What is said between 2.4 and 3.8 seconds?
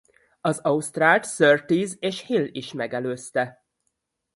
is megelőzte.